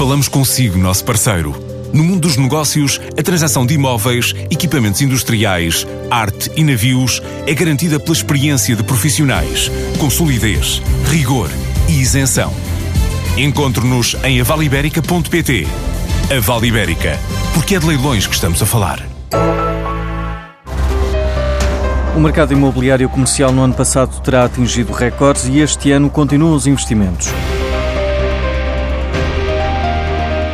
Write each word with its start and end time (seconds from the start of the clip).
Falamos 0.00 0.28
consigo, 0.28 0.78
nosso 0.78 1.04
parceiro. 1.04 1.54
No 1.92 2.02
mundo 2.02 2.20
dos 2.20 2.38
negócios, 2.38 2.98
a 3.18 3.22
transação 3.22 3.66
de 3.66 3.74
imóveis, 3.74 4.34
equipamentos 4.50 5.02
industriais, 5.02 5.86
arte 6.10 6.50
e 6.56 6.64
navios 6.64 7.20
é 7.46 7.52
garantida 7.52 8.00
pela 8.00 8.14
experiência 8.14 8.74
de 8.74 8.82
profissionais, 8.82 9.70
com 9.98 10.08
solidez, 10.08 10.80
rigor 11.10 11.50
e 11.86 12.00
isenção. 12.00 12.50
Encontre-nos 13.36 14.16
em 14.24 14.40
avaliberica.pt. 14.40 15.66
A 16.34 16.40
Vale 16.40 16.68
Ibérica, 16.68 17.18
porque 17.52 17.74
é 17.74 17.78
de 17.78 17.86
leilões 17.86 18.26
que 18.26 18.34
estamos 18.34 18.62
a 18.62 18.64
falar. 18.64 19.06
O 22.16 22.20
mercado 22.20 22.54
imobiliário 22.54 23.06
comercial 23.10 23.52
no 23.52 23.62
ano 23.62 23.74
passado 23.74 24.18
terá 24.22 24.46
atingido 24.46 24.94
recordes 24.94 25.44
e 25.44 25.58
este 25.58 25.92
ano 25.92 26.08
continuam 26.08 26.54
os 26.54 26.66
investimentos. 26.66 27.28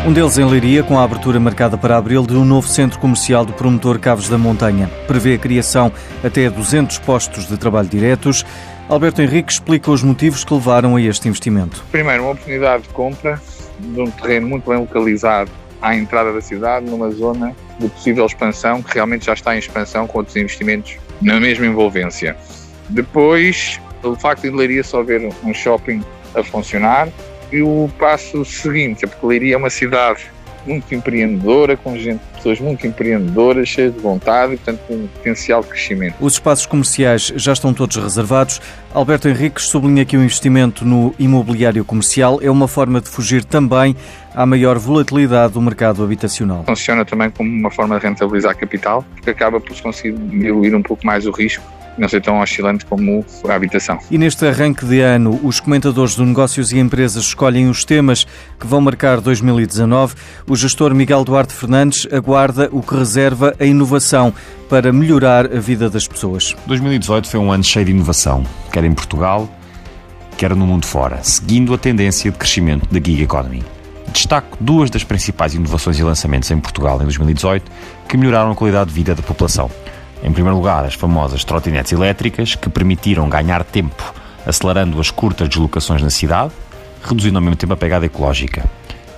Um 0.07 0.13
deles 0.13 0.39
em 0.39 0.45
Leiria, 0.45 0.85
com 0.85 0.97
a 0.97 1.03
abertura 1.03 1.41
marcada 1.41 1.77
para 1.77 1.97
abril 1.97 2.25
de 2.25 2.37
um 2.37 2.45
novo 2.45 2.69
centro 2.69 2.97
comercial 3.01 3.45
do 3.45 3.53
promotor 3.53 3.99
Caves 3.99 4.29
da 4.29 4.39
Montanha. 4.39 4.89
Prevê 5.09 5.35
a 5.35 5.39
criação 5.39 5.93
até 6.23 6.49
200 6.49 7.01
postos 7.01 7.49
de 7.49 7.59
trabalho 7.59 7.89
diretos. 7.89 8.47
Alberto 8.89 9.21
Henrique 9.21 9.51
explica 9.51 9.91
os 9.91 10.05
motivos 10.05 10.45
que 10.45 10.55
levaram 10.55 10.95
a 10.95 11.03
este 11.03 11.27
investimento. 11.27 11.85
Primeiro, 11.91 12.23
uma 12.23 12.33
oportunidade 12.35 12.85
de 12.85 12.91
compra 12.91 13.43
de 13.81 14.01
um 14.01 14.09
terreno 14.09 14.47
muito 14.47 14.71
bem 14.71 14.79
localizado 14.79 15.51
à 15.83 15.97
entrada 15.97 16.33
da 16.33 16.41
cidade, 16.41 16.89
numa 16.89 17.11
zona 17.11 17.53
de 17.81 17.89
possível 17.89 18.27
expansão, 18.27 18.81
que 18.85 18.95
realmente 18.95 19.27
já 19.27 19.33
está 19.33 19.57
em 19.57 19.59
expansão 19.59 20.07
com 20.07 20.19
outros 20.19 20.37
investimentos 20.37 20.99
na 21.21 21.41
mesma 21.41 21.67
envolvência. 21.67 22.37
Depois, 22.91 23.81
o 24.05 24.15
facto 24.15 24.43
de 24.43 24.51
Leiria 24.51 24.85
só 24.85 25.01
haver 25.01 25.29
um 25.43 25.53
shopping 25.53 26.01
a 26.33 26.45
funcionar, 26.45 27.09
e 27.53 27.63
o 27.63 27.89
passo 27.99 28.45
seguinte, 28.45 29.05
é 29.05 29.09
porque 29.09 29.27
Leiria 29.27 29.55
é 29.55 29.57
uma 29.57 29.71
cidade 29.71 30.27
muito 30.67 30.93
empreendedora, 30.95 31.77
com 31.77 31.97
gente, 31.97 32.21
pessoas 32.35 32.61
muito 32.61 32.87
empreendedoras, 32.87 33.69
cheias 33.69 33.95
de 33.95 34.01
vontade 34.01 34.55
e, 34.55 34.57
portanto, 34.57 34.81
com 34.87 34.95
um 34.95 35.07
potencial 35.07 35.63
de 35.63 35.69
crescimento. 35.69 36.17
Os 36.21 36.35
espaços 36.35 36.67
comerciais 36.67 37.33
já 37.37 37.53
estão 37.53 37.73
todos 37.73 37.97
reservados. 37.97 38.61
Alberto 38.93 39.29
Henriques 39.29 39.67
sublinha 39.67 40.05
que 40.05 40.17
o 40.17 40.23
investimento 40.23 40.85
no 40.85 41.15
imobiliário 41.19 41.85
comercial 41.85 42.41
é 42.43 42.51
uma 42.51 42.67
forma 42.67 43.01
de 43.01 43.09
fugir 43.09 43.45
também 43.45 43.95
à 44.35 44.45
maior 44.45 44.79
volatilidade 44.79 45.55
do 45.55 45.61
mercado 45.61 46.03
habitacional. 46.03 46.65
Funciona 46.65 47.05
também 47.05 47.31
como 47.31 47.49
uma 47.49 47.71
forma 47.71 47.99
de 47.99 48.07
rentabilizar 48.07 48.57
capital, 48.57 49.05
porque 49.15 49.31
acaba 49.31 49.61
por 49.61 49.75
se 49.75 49.83
conseguir 49.83 50.19
diluir 50.19 50.75
um 50.75 50.83
pouco 50.83 51.07
mais 51.07 51.27
o 51.27 51.31
risco 51.31 51.65
não 51.99 52.09
ser 52.09 52.21
tão 52.21 52.41
oscilante 52.41 52.85
como 52.85 53.25
a 53.49 53.55
habitação. 53.55 53.99
E 54.11 54.19
neste 54.19 54.47
arranque 54.47 54.85
de 54.85 55.01
ano, 55.01 55.41
os 55.43 55.61
comentadores 55.61 56.17
de 56.17 56.23
negócios 56.23 56.73
e 56.73 56.79
empresas 56.79 57.25
escolhem 57.25 57.69
os 57.69 57.85
temas 57.85 58.27
que 58.59 58.67
vão 58.67 58.81
marcar 58.81 59.21
2019. 59.21 60.15
O 60.47 60.57
gestor 60.57 60.95
Miguel 60.95 61.25
Duarte 61.25 61.53
Fernandes 61.53 62.07
aguarda 62.13 62.69
o 62.73 62.83
que 62.83 62.95
reserva 62.95 63.55
a 63.59 63.65
inovação 63.65 64.33
para 64.69 64.93
melhorar 64.93 65.47
a 65.47 65.61
vida 65.61 65.89
das 65.89 66.07
pessoas. 66.07 66.55
2018 66.67 67.29
foi 67.29 67.41
um 67.41 67.53
ano 67.53 67.65
cheio 67.65 67.87
de 67.87 67.93
inovação, 67.93 68.45
quer 68.73 68.85
em 68.85 68.93
Portugal, 68.93 69.49
quer 70.37 70.55
no 70.55 70.67
mundo 70.67 70.87
fora, 70.87 71.23
seguindo 71.23 71.73
a 71.73 71.79
tendência 71.79 72.31
de 72.31 72.37
crescimento 72.37 72.87
da 72.93 72.99
gig 72.99 73.23
economy. 73.23 73.63
Destaco 74.13 74.57
duas 74.61 74.91
das 74.91 75.05
principais 75.05 75.55
inovações 75.55 75.99
e 75.99 76.03
lançamentos 76.03 76.51
em 76.51 76.59
Portugal 76.59 76.97
em 77.01 77.05
2018 77.05 77.71
que 78.09 78.17
melhoraram 78.17 78.53
a 78.53 78.55
qualidade 78.55 78.89
de 78.89 78.95
vida 78.95 79.15
da 79.15 79.23
população. 79.23 79.71
Em 80.23 80.33
primeiro 80.33 80.57
lugar, 80.57 80.85
as 80.85 80.95
famosas 80.95 81.45
trotinetes 81.45 81.93
elétricas, 81.93 82.55
que 82.55 82.69
permitiram 82.69 83.29
ganhar 83.29 83.63
tempo 83.65 84.15
acelerando 84.47 85.01
as 85.01 85.11
curtas 85.11 85.49
deslocações 85.49 86.01
na 86.01 86.09
cidade, 86.09 86.53
reduzindo 87.03 87.37
ao 87.37 87.43
mesmo 87.43 87.57
tempo 87.57 87.73
a 87.73 87.77
pegada 87.77 88.07
ecológica. 88.07 88.65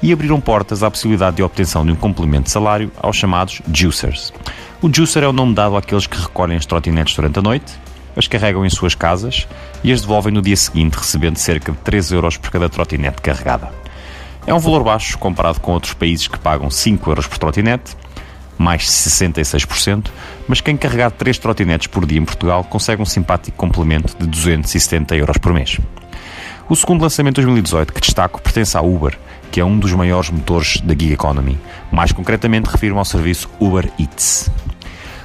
E 0.02 0.12
abriram 0.12 0.40
portas 0.40 0.82
à 0.82 0.90
possibilidade 0.90 1.36
de 1.36 1.42
obtenção 1.42 1.84
de 1.84 1.92
um 1.92 1.96
complemento 1.96 2.44
de 2.44 2.50
salário 2.50 2.90
aos 2.96 3.16
chamados 3.16 3.60
juicers. 3.72 4.32
O 4.80 4.88
juicer 4.92 5.22
é 5.22 5.28
o 5.28 5.32
nome 5.32 5.54
dado 5.54 5.76
àqueles 5.76 6.06
que 6.06 6.18
recolhem 6.18 6.56
as 6.56 6.64
trotinetes 6.64 7.14
durante 7.14 7.38
a 7.38 7.42
noite, 7.42 7.74
as 8.16 8.26
carregam 8.26 8.64
em 8.64 8.70
suas 8.70 8.94
casas 8.94 9.46
e 9.84 9.92
as 9.92 10.00
devolvem 10.00 10.32
no 10.32 10.40
dia 10.40 10.56
seguinte, 10.56 10.94
recebendo 10.94 11.36
cerca 11.36 11.72
de 11.72 11.78
3 11.78 12.12
euros 12.12 12.36
por 12.36 12.50
cada 12.50 12.68
trotinete 12.68 13.20
carregada. 13.20 13.70
É 14.46 14.54
um 14.54 14.58
valor 14.58 14.82
baixo 14.82 15.18
comparado 15.18 15.60
com 15.60 15.72
outros 15.72 15.92
países 15.92 16.26
que 16.26 16.38
pagam 16.38 16.70
5 16.70 17.10
euros 17.10 17.26
por 17.26 17.38
trotinete 17.38 17.96
mais 18.58 18.84
66%, 18.84 20.08
mas 20.46 20.60
quem 20.60 20.76
carregar 20.76 21.10
3 21.10 21.38
trotinetes 21.38 21.86
por 21.86 22.04
dia 22.04 22.18
em 22.18 22.24
Portugal 22.24 22.64
consegue 22.64 23.00
um 23.00 23.06
simpático 23.06 23.56
complemento 23.56 24.16
de 24.18 24.26
270 24.26 25.16
euros 25.16 25.38
por 25.38 25.54
mês. 25.54 25.78
O 26.68 26.76
segundo 26.76 27.02
lançamento 27.02 27.36
de 27.36 27.46
2018 27.46 27.92
que 27.92 28.00
destaco 28.00 28.42
pertence 28.42 28.76
à 28.76 28.82
Uber, 28.82 29.18
que 29.50 29.60
é 29.60 29.64
um 29.64 29.78
dos 29.78 29.92
maiores 29.92 30.28
motores 30.28 30.80
da 30.80 30.92
gig 30.92 31.12
economy. 31.12 31.58
Mais 31.90 32.12
concretamente, 32.12 32.68
refiro-me 32.68 32.98
ao 32.98 33.04
serviço 33.04 33.48
Uber 33.58 33.90
Eats. 33.98 34.50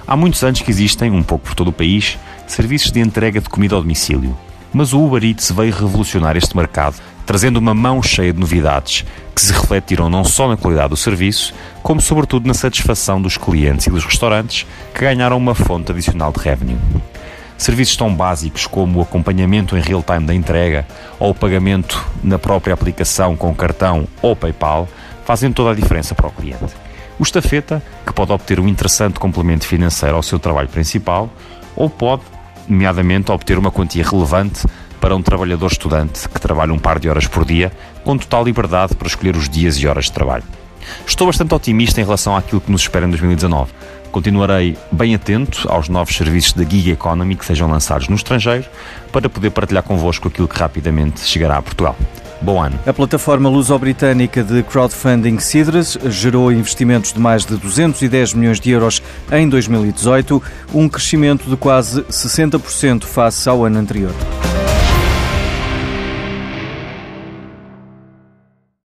Há 0.08 0.16
muitos 0.16 0.44
anos 0.44 0.62
que 0.62 0.72
existem, 0.72 1.12
um 1.12 1.24
pouco 1.24 1.46
por 1.46 1.56
todo 1.56 1.68
o 1.70 1.74
país, 1.74 2.18
serviços 2.48 2.92
de 2.92 3.00
entrega 3.00 3.42
de 3.42 3.50
comida 3.50 3.76
ao 3.76 3.82
domicílio. 3.82 4.38
Mas 4.74 4.94
o 4.94 5.04
Uber 5.04 5.24
Eats 5.24 5.52
veio 5.52 5.74
revolucionar 5.74 6.38
este 6.38 6.56
mercado 6.56 6.96
trazendo 7.26 7.58
uma 7.58 7.74
mão 7.74 8.02
cheia 8.02 8.34
de 8.34 8.40
novidades 8.40 9.06
que 9.34 9.42
se 9.42 9.52
refletiram 9.52 10.10
não 10.10 10.24
só 10.24 10.48
na 10.48 10.58
qualidade 10.58 10.90
do 10.90 10.98
serviço, 10.98 11.54
como 11.82 12.02
sobretudo 12.02 12.48
na 12.48 12.54
satisfação 12.54 13.22
dos 13.22 13.38
clientes 13.38 13.88
e 13.88 13.90
dos 13.90 14.06
restaurantes 14.06 14.66
que 14.94 15.02
ganharam 15.02 15.38
uma 15.38 15.56
fonte 15.56 15.92
adicional 15.92 16.32
de 16.32 16.40
revenue. 16.40 16.78
Serviços 17.58 17.96
tão 17.96 18.14
básicos 18.14 18.68
como 18.68 19.00
o 19.00 19.02
acompanhamento 19.02 19.78
em 19.78 19.82
real 19.82 20.04
time 20.04 20.26
da 20.26 20.34
entrega 20.34 20.86
ou 21.20 21.32
o 21.32 21.36
pagamento 21.36 22.04
na 22.24 22.38
própria 22.38 22.74
aplicação 22.74 23.36
com 23.36 23.56
cartão 23.56 24.08
ou 24.22 24.36
PayPal 24.36 24.88
fazem 25.24 25.52
toda 25.52 25.72
a 25.72 25.76
diferença 25.76 26.14
para 26.14 26.28
o 26.28 26.32
cliente. 26.32 26.74
O 27.20 27.24
estafeta, 27.24 27.82
que 28.06 28.12
pode 28.12 28.32
obter 28.32 28.60
um 28.60 28.68
interessante 28.68 29.20
complemento 29.20 29.68
financeiro 29.68 30.16
ao 30.16 30.24
seu 30.24 30.40
trabalho 30.40 30.68
principal, 30.68 31.30
ou 31.76 31.90
pode, 31.90 32.24
nomeadamente, 32.68 33.32
obter 33.32 33.58
uma 33.58 33.72
quantia 33.72 34.04
relevante 34.04 34.66
para 35.04 35.18
um 35.18 35.22
trabalhador 35.22 35.70
estudante 35.70 36.30
que 36.30 36.40
trabalha 36.40 36.72
um 36.72 36.80
par 36.80 36.98
de 36.98 37.10
horas 37.10 37.28
por 37.28 37.44
dia, 37.44 37.74
com 38.06 38.18
total 38.18 38.46
liberdade 38.46 38.96
para 38.96 39.06
escolher 39.06 39.36
os 39.36 39.50
dias 39.50 39.76
e 39.76 39.86
horas 39.86 40.06
de 40.06 40.14
trabalho. 40.14 40.46
Estou 41.06 41.28
bastante 41.28 41.54
otimista 41.54 42.00
em 42.00 42.06
relação 42.06 42.38
àquilo 42.38 42.62
que 42.62 42.72
nos 42.72 42.84
espera 42.84 43.06
em 43.06 43.10
2019. 43.10 43.74
Continuarei 44.14 44.78
bem 44.90 45.14
atento 45.14 45.70
aos 45.70 45.90
novos 45.90 46.16
serviços 46.16 46.54
da 46.54 46.64
Gig 46.64 46.90
Economy 46.90 47.36
que 47.36 47.44
sejam 47.44 47.70
lançados 47.70 48.08
no 48.08 48.16
estrangeiro 48.16 48.64
para 49.12 49.28
poder 49.28 49.50
partilhar 49.50 49.84
convosco 49.84 50.30
aquilo 50.30 50.48
que 50.48 50.58
rapidamente 50.58 51.20
chegará 51.20 51.58
a 51.58 51.62
Portugal. 51.62 51.98
Bom 52.42 52.64
ano. 52.64 52.80
A 52.88 52.94
plataforma 52.94 53.50
luso-britânica 53.50 54.42
de 54.42 54.64
crowdfunding 54.64 55.38
Cidres 55.40 55.98
gerou 56.06 56.50
investimentos 56.50 57.12
de 57.12 57.20
mais 57.20 57.46
de 57.46 57.58
210 57.58 58.36
milhões 58.36 58.60
de 58.62 58.72
euros 58.72 59.04
em 59.34 59.50
2018, 59.50 60.42
um 60.74 60.88
crescimento 60.88 61.50
de 61.50 61.58
quase 61.58 62.04
60% 62.04 63.04
face 63.04 63.50
ao 63.50 63.66
ano 63.66 63.80
anterior. 63.80 64.14